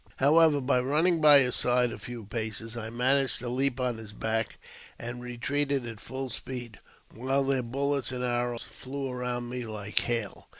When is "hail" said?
9.99-10.47